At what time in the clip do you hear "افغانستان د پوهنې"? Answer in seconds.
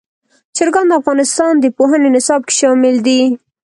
1.01-2.09